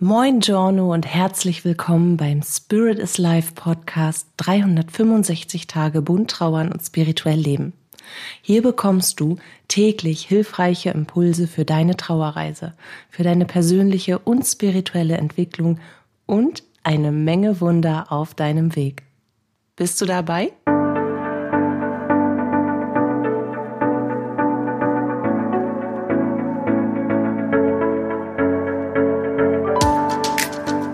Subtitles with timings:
[0.00, 6.80] Moin Giorno und herzlich willkommen beim Spirit is Life Podcast 365 Tage bunt trauern und
[6.80, 7.72] spirituell leben.
[8.40, 12.74] Hier bekommst du täglich hilfreiche Impulse für deine Trauerreise,
[13.10, 15.80] für deine persönliche und spirituelle Entwicklung
[16.26, 19.02] und eine Menge Wunder auf deinem Weg.
[19.74, 20.52] Bist du dabei?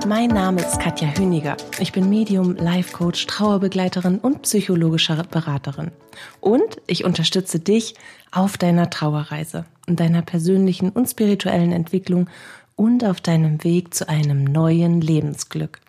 [0.07, 1.57] Mein Name ist Katja Hüniger.
[1.79, 5.93] Ich bin Medium, Life Coach, Trauerbegleiterin und psychologischer Beraterin.
[6.41, 7.95] Und ich unterstütze dich
[8.31, 12.29] auf deiner Trauerreise und deiner persönlichen und spirituellen Entwicklung
[12.77, 15.81] und auf deinem Weg zu einem neuen Lebensglück.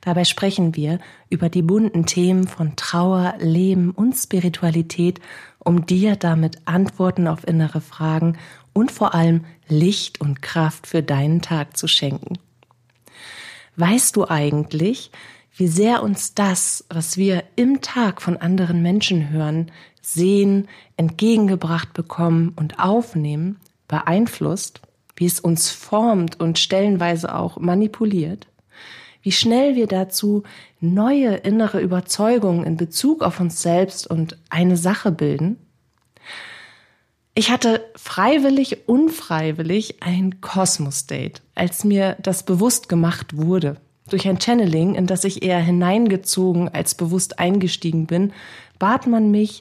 [0.00, 0.98] Dabei sprechen wir
[1.30, 5.20] über die bunten Themen von Trauer, Leben und Spiritualität,
[5.60, 8.38] um dir damit Antworten auf innere Fragen
[8.72, 12.38] und vor allem Licht und Kraft für deinen Tag zu schenken.
[13.76, 15.10] Weißt du eigentlich,
[15.54, 19.70] wie sehr uns das, was wir im Tag von anderen Menschen hören,
[20.00, 24.80] sehen, entgegengebracht bekommen und aufnehmen, beeinflusst,
[25.16, 28.46] wie es uns formt und stellenweise auch manipuliert?
[29.22, 30.44] Wie schnell wir dazu
[30.80, 35.58] neue innere Überzeugungen in Bezug auf uns selbst und eine Sache bilden?
[37.38, 43.76] Ich hatte freiwillig, unfreiwillig ein Kosmos-Date, als mir das bewusst gemacht wurde.
[44.08, 48.32] Durch ein Channeling, in das ich eher hineingezogen als bewusst eingestiegen bin,
[48.78, 49.60] bat man mich,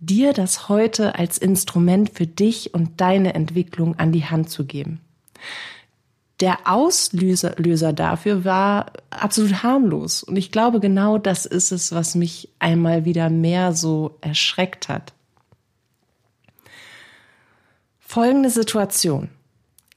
[0.00, 5.00] dir das heute als Instrument für dich und deine Entwicklung an die Hand zu geben.
[6.40, 10.22] Der Auslöser Löser dafür war absolut harmlos.
[10.24, 15.14] Und ich glaube, genau das ist es, was mich einmal wieder mehr so erschreckt hat.
[18.14, 19.28] Folgende Situation.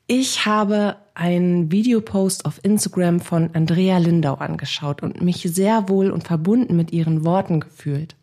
[0.07, 6.25] Ich habe einen Videopost auf Instagram von Andrea Lindau angeschaut und mich sehr wohl und
[6.25, 8.15] verbunden mit ihren Worten gefühlt.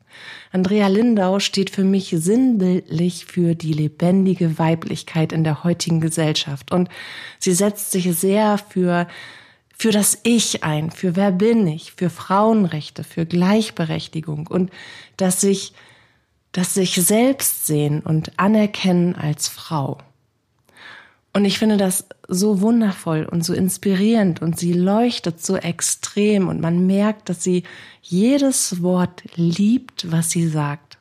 [0.51, 6.89] Andrea Lindau steht für mich sinnbildlich für die lebendige Weiblichkeit in der heutigen Gesellschaft und
[7.39, 9.07] sie setzt sich sehr für
[9.77, 14.73] für das Ich ein, für wer bin ich, für Frauenrechte, für Gleichberechtigung und
[15.17, 15.73] dass sich
[16.55, 19.99] das sich selbst sehen und anerkennen als Frau.
[21.33, 26.61] Und ich finde das so wundervoll und so inspirierend und sie leuchtet so extrem und
[26.61, 27.65] man merkt, dass sie
[28.03, 30.97] jedes Wort liebt, was sie sagt.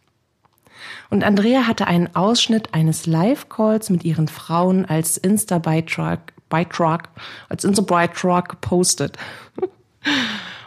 [1.11, 7.09] Und Andrea hatte einen Ausschnitt eines Live-Calls mit ihren Frauen als Insta-Beitrag, Beitrag,
[7.47, 9.17] als Insta-Beitrag gepostet.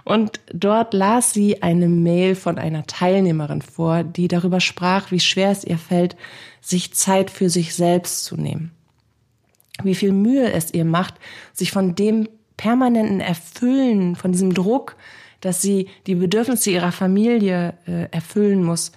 [0.07, 5.51] Und dort las sie eine Mail von einer Teilnehmerin vor, die darüber sprach, wie schwer
[5.51, 6.15] es ihr fällt,
[6.61, 8.71] sich Zeit für sich selbst zu nehmen.
[9.83, 11.15] Wie viel Mühe es ihr macht,
[11.53, 14.95] sich von dem permanenten Erfüllen, von diesem Druck,
[15.41, 18.93] dass sie die Bedürfnisse ihrer Familie äh, erfüllen muss,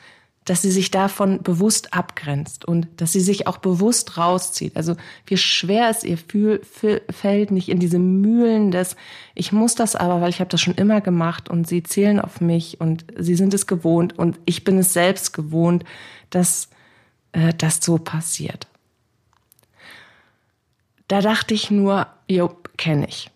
[0.50, 4.76] dass sie sich davon bewusst abgrenzt und dass sie sich auch bewusst rauszieht.
[4.76, 4.96] Also
[5.28, 8.96] wie schwer es ihr fühl, fällt, nicht in diese Mühlen des,
[9.36, 12.42] ich muss das aber, weil ich habe das schon immer gemacht und sie zählen auf
[12.42, 15.84] mich und sie sind es gewohnt und ich bin es selbst gewohnt,
[16.32, 16.70] dass
[17.34, 18.66] äh, das so passiert.
[21.08, 23.30] Da dachte ich nur, jo, kenne ich.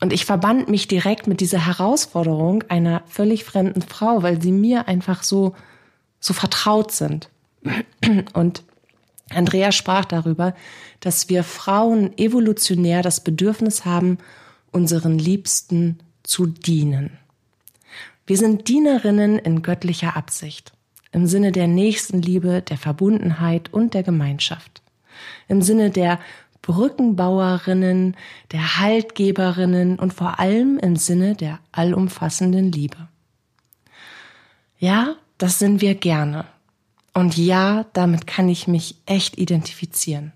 [0.00, 4.86] Und ich verband mich direkt mit dieser Herausforderung einer völlig fremden Frau, weil sie mir
[4.86, 5.56] einfach so
[6.22, 7.28] so vertraut sind.
[8.32, 8.62] Und
[9.30, 10.54] Andrea sprach darüber,
[11.00, 14.18] dass wir Frauen evolutionär das Bedürfnis haben,
[14.70, 17.18] unseren Liebsten zu dienen.
[18.26, 20.72] Wir sind Dienerinnen in göttlicher Absicht,
[21.10, 24.80] im Sinne der Nächstenliebe, der Verbundenheit und der Gemeinschaft,
[25.48, 26.20] im Sinne der
[26.62, 28.16] Brückenbauerinnen,
[28.52, 33.08] der Haltgeberinnen und vor allem im Sinne der allumfassenden Liebe.
[34.78, 36.44] Ja, das sind wir gerne.
[37.14, 40.32] Und ja, damit kann ich mich echt identifizieren.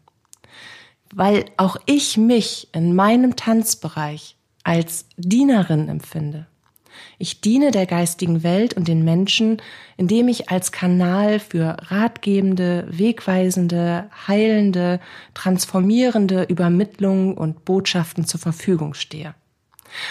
[1.14, 6.46] Weil auch ich mich in meinem Tanzbereich als Dienerin empfinde.
[7.18, 9.62] Ich diene der geistigen Welt und den Menschen,
[9.96, 15.00] indem ich als Kanal für ratgebende, wegweisende, heilende,
[15.34, 19.34] transformierende Übermittlungen und Botschaften zur Verfügung stehe.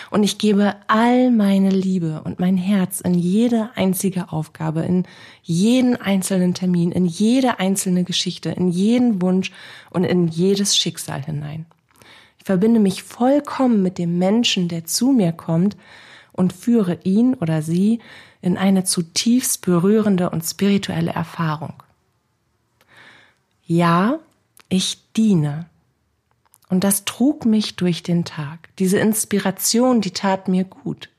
[0.09, 5.03] Und ich gebe all meine Liebe und mein Herz in jede einzige Aufgabe, in
[5.43, 9.51] jeden einzelnen Termin, in jede einzelne Geschichte, in jeden Wunsch
[9.89, 11.65] und in jedes Schicksal hinein.
[12.39, 15.75] Ich verbinde mich vollkommen mit dem Menschen, der zu mir kommt
[16.31, 17.99] und führe ihn oder sie
[18.41, 21.73] in eine zutiefst berührende und spirituelle Erfahrung.
[23.65, 24.19] Ja,
[24.69, 25.67] ich diene
[26.75, 28.67] Und das trug mich durch den Tag.
[28.79, 31.09] Diese Inspiration, die tat mir gut.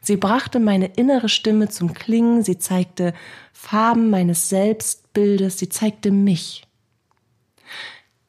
[0.00, 3.12] Sie brachte meine innere Stimme zum Klingen, sie zeigte
[3.52, 6.66] Farben meines Selbstbildes, sie zeigte mich.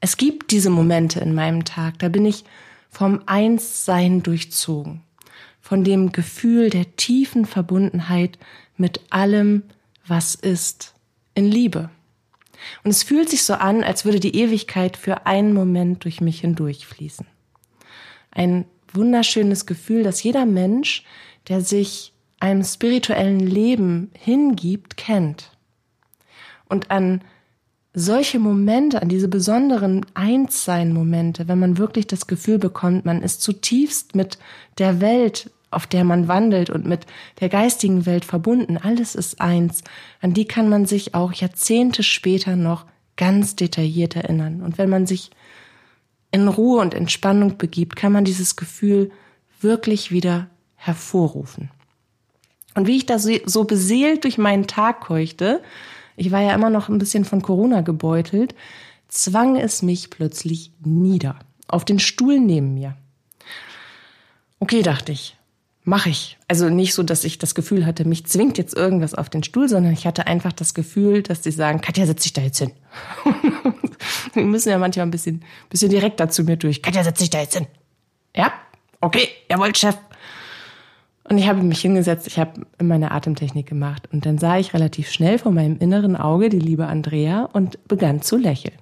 [0.02, 2.44] Es gibt diese Momente in meinem Tag, da bin ich
[2.90, 5.04] vom Einssein durchzogen,
[5.62, 8.38] von dem Gefühl der tiefen Verbundenheit
[8.76, 9.64] mit allem,
[10.06, 10.96] was ist,
[11.34, 11.90] in Liebe.
[12.84, 16.42] Und es fühlt sich so an, als würde die Ewigkeit für einen Moment durch mich
[16.42, 17.26] hindurchfließen.
[18.32, 21.04] Ein wunderschönes Gefühl, das jeder Mensch,
[21.48, 25.52] der sich einem spirituellen Leben hingibt, kennt.
[26.68, 27.22] Und an
[27.94, 34.16] solche Momente, an diese besonderen Einssein-Momente, wenn man wirklich das Gefühl bekommt, man ist zutiefst
[34.16, 34.40] mit
[34.78, 37.06] der Welt, auf der man wandelt und mit
[37.40, 39.84] der geistigen Welt verbunden, alles ist eins,
[40.22, 42.86] an die kann man sich auch Jahrzehnte später noch
[43.16, 44.62] ganz detailliert erinnern.
[44.62, 45.32] Und wenn man sich
[46.32, 49.12] in Ruhe und Entspannung begibt, kann man dieses Gefühl
[49.62, 51.70] wirklich wieder hervorrufen.
[52.76, 55.62] Und wie ich da so beseelt durch meinen Tag keuchte,
[56.16, 58.56] ich war ja immer noch ein bisschen von Corona gebeutelt,
[59.08, 61.38] zwang es mich plötzlich nieder,
[61.68, 62.98] auf den Stuhl neben mir.
[64.60, 65.38] Okay, dachte ich,
[65.84, 66.38] mache ich.
[66.48, 69.68] Also nicht so, dass ich das Gefühl hatte, mich zwingt jetzt irgendwas auf den Stuhl,
[69.68, 72.72] sondern ich hatte einfach das Gefühl, dass sie sagen, Katja, setz dich da jetzt hin.
[74.36, 76.82] die müssen ja manchmal ein bisschen, bisschen direkter zu mir durch.
[76.82, 77.68] Katja, setz dich da jetzt hin.
[78.36, 78.54] Ja?
[79.02, 79.98] Okay, jawohl, Chef.
[81.26, 85.10] Und ich habe mich hingesetzt, ich habe meine Atemtechnik gemacht und dann sah ich relativ
[85.10, 88.76] schnell vor meinem inneren Auge die liebe Andrea und begann zu lächeln.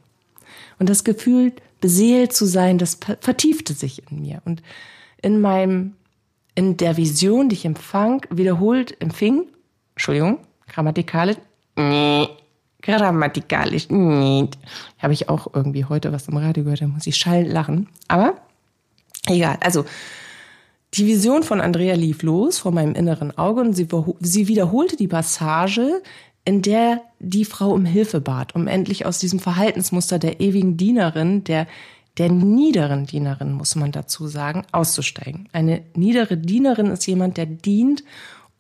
[0.80, 4.42] Und das Gefühl, beseelt zu sein, das vertiefte sich in mir.
[4.45, 4.63] Und
[5.21, 5.95] in meinem,
[6.56, 9.45] in der Vision, die ich empfang, wiederholt empfing,
[9.95, 11.38] Entschuldigung, grammatikalisch,
[11.77, 12.27] nee,
[12.81, 14.50] grammatikalisch, nee,
[15.00, 17.88] habe ich auch irgendwie heute was im Radio gehört, da muss ich schallend lachen.
[18.07, 18.36] Aber
[19.27, 19.86] egal, also
[20.94, 23.88] die Vision von Andrea lief los vor meinem inneren Auge und sie,
[24.19, 26.01] sie wiederholte die Passage,
[26.44, 31.44] in der die Frau um Hilfe bat, um endlich aus diesem Verhaltensmuster der ewigen Dienerin,
[31.44, 31.68] der
[32.18, 35.48] der niederen Dienerin, muss man dazu sagen, auszusteigen.
[35.54, 38.04] Eine niedere Dienerin ist jemand, der dient,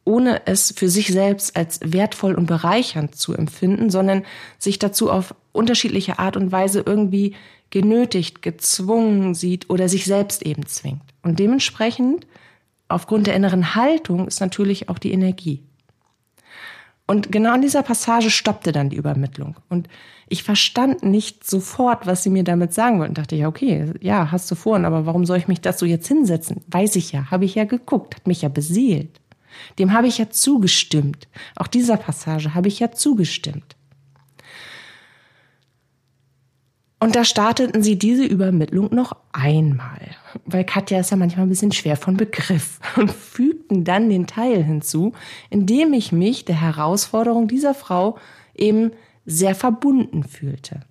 [0.05, 4.23] ohne es für sich selbst als wertvoll und bereichernd zu empfinden, sondern
[4.57, 7.35] sich dazu auf unterschiedliche Art und Weise irgendwie
[7.69, 11.03] genötigt, gezwungen sieht oder sich selbst eben zwingt.
[11.21, 12.25] Und dementsprechend,
[12.87, 15.63] aufgrund der inneren Haltung, ist natürlich auch die Energie.
[17.11, 19.57] Und genau in dieser Passage stoppte dann die Übermittlung.
[19.67, 19.89] Und
[20.29, 23.15] ich verstand nicht sofort, was sie mir damit sagen wollten.
[23.15, 26.61] Dachte ja, okay, ja, hast du vorhin, aber warum soll ich mich dazu jetzt hinsetzen?
[26.67, 29.19] Weiß ich ja, habe ich ja geguckt, hat mich ja beseelt.
[29.77, 31.27] Dem habe ich ja zugestimmt.
[31.57, 33.75] Auch dieser Passage habe ich ja zugestimmt.
[37.01, 40.11] Und da starteten sie diese Übermittlung noch einmal,
[40.45, 44.63] weil Katja ist ja manchmal ein bisschen schwer von Begriff und fügten dann den Teil
[44.63, 45.13] hinzu,
[45.49, 48.19] indem ich mich der Herausforderung dieser Frau
[48.53, 48.91] eben
[49.25, 50.81] sehr verbunden fühlte.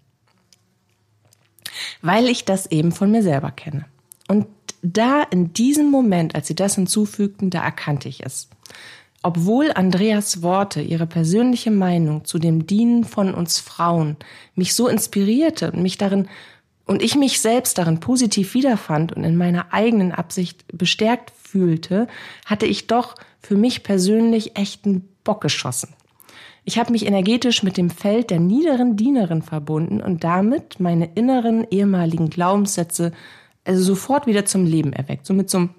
[2.03, 3.85] Weil ich das eben von mir selber kenne.
[4.27, 4.49] Und
[4.83, 8.49] da in diesem Moment, als sie das hinzufügten, da erkannte ich es.
[9.23, 14.17] Obwohl Andreas Worte, ihre persönliche Meinung zu dem Dienen von uns Frauen
[14.55, 16.29] mich so inspirierte und mich darin
[16.87, 22.09] und ich mich selbst darin positiv wiederfand und in meiner eigenen Absicht bestärkt fühlte,
[22.47, 25.95] hatte ich doch für mich persönlich echten Bock geschossen.
[26.65, 31.67] Ich habe mich energetisch mit dem Feld der niederen Dienerin verbunden und damit meine inneren
[31.71, 33.13] ehemaligen Glaubenssätze
[33.65, 35.27] also sofort wieder zum Leben erweckt.
[35.27, 35.71] So mit so einem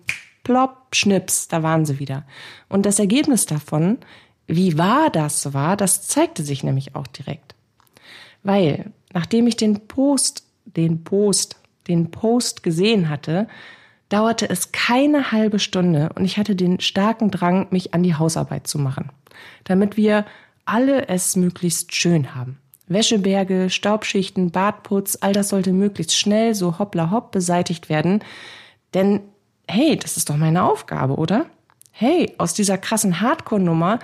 [0.43, 2.25] plopp, schnips, da waren sie wieder.
[2.69, 3.98] Und das Ergebnis davon,
[4.48, 7.55] wie wahr das war, das zeigte sich nämlich auch direkt.
[8.43, 11.57] Weil, nachdem ich den Post, den Post,
[11.88, 13.48] den Post gesehen hatte,
[14.10, 18.67] dauerte es keine halbe Stunde und ich hatte den starken Drang, mich an die Hausarbeit
[18.67, 19.10] zu machen,
[19.63, 20.25] damit wir
[20.65, 22.57] alle es möglichst schön haben.
[22.88, 28.21] Wäscheberge, Staubschichten, Badputz, all das sollte möglichst schnell so hoppla hopp beseitigt werden,
[28.93, 29.21] denn
[29.68, 31.46] hey, das ist doch meine Aufgabe, oder?
[31.91, 34.00] Hey, aus dieser krassen Hardcore-Nummer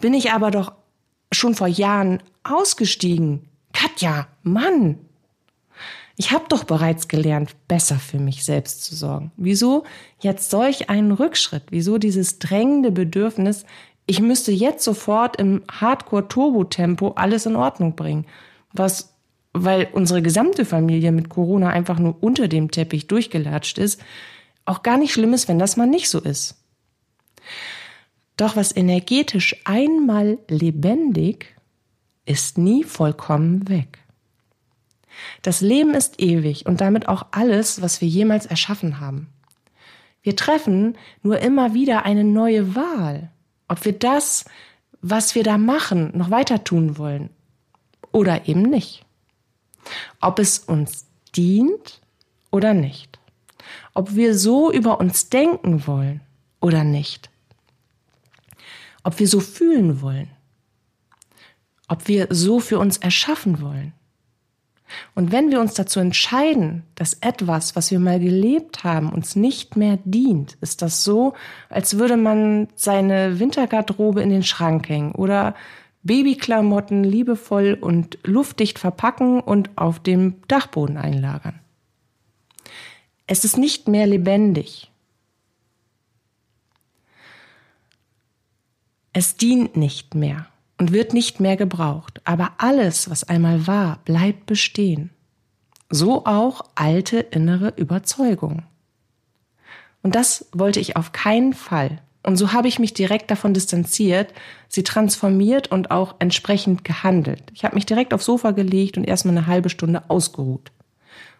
[0.00, 0.72] bin ich aber doch
[1.32, 3.48] schon vor Jahren ausgestiegen.
[3.72, 4.98] Katja, Mann!
[6.16, 9.32] Ich habe doch bereits gelernt, besser für mich selbst zu sorgen.
[9.36, 9.84] Wieso
[10.20, 11.64] jetzt solch einen Rückschritt?
[11.70, 13.64] Wieso dieses drängende Bedürfnis,
[14.06, 18.26] ich müsste jetzt sofort im Hardcore-Turbo-Tempo alles in Ordnung bringen?
[18.72, 19.14] Was,
[19.52, 24.00] weil unsere gesamte Familie mit Corona einfach nur unter dem Teppich durchgelatscht ist,
[24.64, 26.56] auch gar nicht schlimm ist, wenn das mal nicht so ist.
[28.36, 31.54] Doch was energetisch einmal lebendig
[32.24, 33.98] ist nie vollkommen weg.
[35.42, 39.28] Das Leben ist ewig und damit auch alles, was wir jemals erschaffen haben.
[40.22, 43.30] Wir treffen nur immer wieder eine neue Wahl,
[43.68, 44.44] ob wir das,
[45.00, 47.30] was wir da machen, noch weiter tun wollen
[48.12, 49.04] oder eben nicht.
[50.20, 52.00] Ob es uns dient
[52.50, 53.18] oder nicht.
[53.94, 56.20] Ob wir so über uns denken wollen
[56.60, 57.30] oder nicht.
[59.02, 60.30] Ob wir so fühlen wollen.
[61.88, 63.92] Ob wir so für uns erschaffen wollen.
[65.14, 69.76] Und wenn wir uns dazu entscheiden, dass etwas, was wir mal gelebt haben, uns nicht
[69.76, 71.34] mehr dient, ist das so,
[71.68, 75.54] als würde man seine Wintergarderobe in den Schrank hängen oder
[76.02, 81.61] Babyklamotten liebevoll und luftdicht verpacken und auf dem Dachboden einlagern.
[83.26, 84.90] Es ist nicht mehr lebendig.
[89.12, 90.46] Es dient nicht mehr
[90.78, 95.10] und wird nicht mehr gebraucht, aber alles, was einmal war, bleibt bestehen.
[95.90, 98.64] So auch alte innere Überzeugungen.
[100.02, 102.00] Und das wollte ich auf keinen Fall.
[102.24, 104.32] Und so habe ich mich direkt davon distanziert,
[104.68, 107.42] sie transformiert und auch entsprechend gehandelt.
[107.52, 110.72] Ich habe mich direkt aufs Sofa gelegt und erstmal eine halbe Stunde ausgeruht.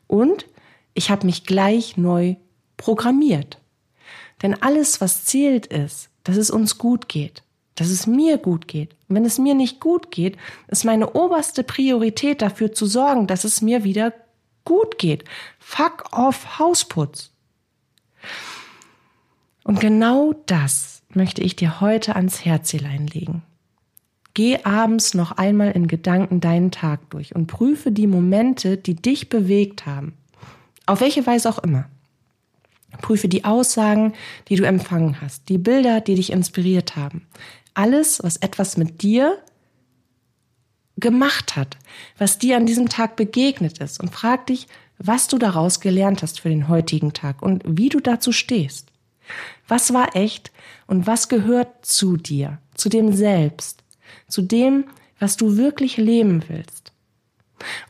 [0.07, 0.47] Und
[0.95, 2.37] ich habe mich gleich neu
[2.77, 3.59] programmiert.
[4.43, 7.43] Denn alles, was zählt, ist, dass es uns gut geht
[7.75, 8.95] dass es mir gut geht.
[9.09, 10.37] Und wenn es mir nicht gut geht,
[10.69, 14.13] ist meine oberste Priorität dafür zu sorgen, dass es mir wieder
[14.65, 15.25] gut geht.
[15.59, 17.31] Fuck off Hausputz.
[19.65, 23.43] Und genau das möchte ich dir heute ans Herzelein legen.
[24.35, 29.29] Geh abends noch einmal in Gedanken deinen Tag durch und prüfe die Momente, die dich
[29.29, 30.15] bewegt haben.
[30.93, 31.87] Auf welche Weise auch immer.
[33.01, 34.13] Prüfe die Aussagen,
[34.49, 37.27] die du empfangen hast, die Bilder, die dich inspiriert haben
[37.75, 39.39] alles, was etwas mit dir
[40.97, 41.79] gemacht hat,
[42.19, 44.67] was dir an diesem Tag begegnet ist und frag dich,
[44.99, 48.89] was du daraus gelernt hast für den heutigen Tag und wie du dazu stehst.
[49.67, 50.53] Was war echt
[50.87, 53.83] und was gehört zu dir, zu dem Selbst,
[54.29, 54.85] zu dem,
[55.19, 56.93] was du wirklich leben willst?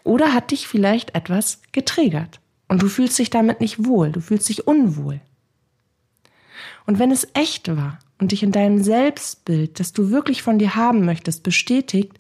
[0.05, 2.42] Oder hat dich vielleicht etwas getriggert
[2.73, 5.21] und du fühlst dich damit nicht wohl, du fühlst dich unwohl?
[6.87, 10.75] Und wenn es echt war und dich in deinem Selbstbild, das du wirklich von dir
[10.75, 12.15] haben möchtest, bestätigt,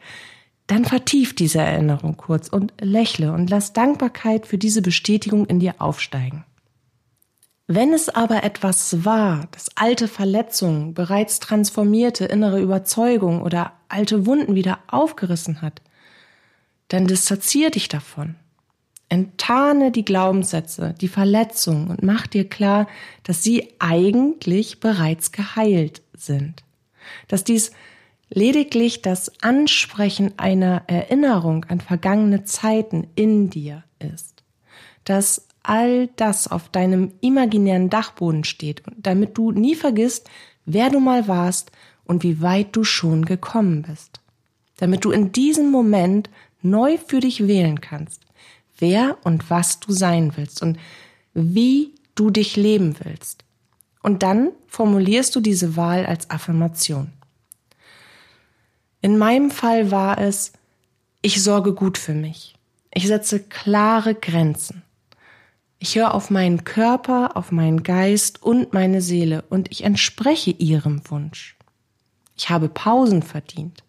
[0.66, 5.76] dann vertief diese Erinnerung kurz und lächle und lass Dankbarkeit für diese Bestätigung in dir
[5.78, 6.44] aufsteigen.
[7.66, 14.54] Wenn es aber etwas war, das alte Verletzungen, bereits transformierte innere Überzeugung oder alte Wunden
[14.54, 15.80] wieder aufgerissen hat,
[16.88, 18.34] dann distanzier dich davon.
[19.12, 22.88] Enttarne die Glaubenssätze, die Verletzungen und mach dir klar,
[23.24, 26.64] dass sie eigentlich bereits geheilt sind.
[27.28, 27.72] Dass dies
[28.30, 34.44] lediglich das Ansprechen einer Erinnerung an vergangene Zeiten in dir ist.
[35.04, 40.30] Dass all das auf deinem imaginären Dachboden steht, damit du nie vergisst,
[40.64, 41.70] wer du mal warst
[42.06, 44.20] und wie weit du schon gekommen bist.
[44.78, 46.30] Damit du in diesem Moment
[46.62, 48.22] neu für dich wählen kannst
[48.82, 50.78] wer und was du sein willst und
[51.32, 53.44] wie du dich leben willst.
[54.02, 57.10] Und dann formulierst du diese Wahl als Affirmation.
[59.00, 60.52] In meinem Fall war es,
[61.22, 62.54] ich sorge gut für mich.
[62.92, 64.82] Ich setze klare Grenzen.
[65.78, 71.00] Ich höre auf meinen Körper, auf meinen Geist und meine Seele und ich entspreche ihrem
[71.10, 71.56] Wunsch.
[72.36, 73.82] Ich habe Pausen verdient.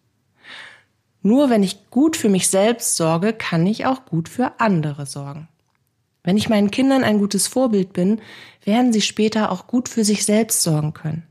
[1.26, 5.48] Nur wenn ich gut für mich selbst sorge, kann ich auch gut für andere sorgen.
[6.22, 8.20] Wenn ich meinen Kindern ein gutes Vorbild bin,
[8.62, 11.22] werden sie später auch gut für sich selbst sorgen können.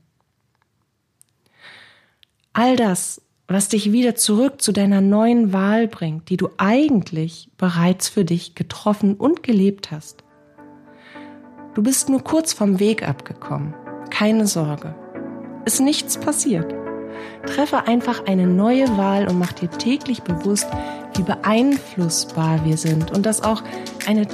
[2.53, 8.09] All das, was dich wieder zurück zu deiner neuen Wahl bringt, die du eigentlich bereits
[8.09, 10.23] für dich getroffen und gelebt hast.
[11.75, 13.75] Du bist nur kurz vom Weg abgekommen.
[14.09, 14.95] Keine Sorge.
[15.65, 16.82] Ist nichts passiert.
[17.45, 20.67] Treffe einfach eine neue Wahl und mach dir täglich bewusst,
[21.15, 23.61] wie beeinflussbar wir sind und dass auch
[24.07, 24.27] eine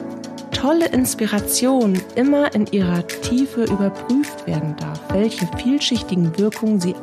[0.51, 6.96] tolle Inspiration immer in ihrer Tiefe überprüft werden darf, welche vielschichtigen Wirkungen sie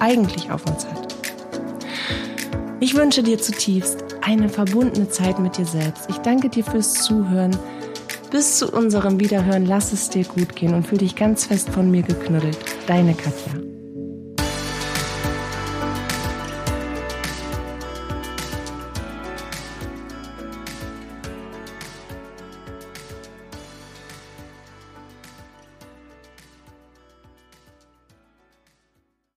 [0.00, 1.14] eigentlich auf uns hat.
[2.80, 6.08] Ich wünsche dir zutiefst eine verbundene Zeit mit dir selbst.
[6.08, 7.56] Ich danke dir fürs Zuhören.
[8.30, 11.90] Bis zu unserem Wiederhören, lass es dir gut gehen und fühl dich ganz fest von
[11.90, 12.58] mir geknuddelt.
[12.86, 13.71] Deine Katja.